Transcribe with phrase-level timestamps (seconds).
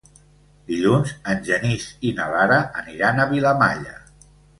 [0.69, 3.95] Dilluns en Genís i na Lara aniran a Vilamalla.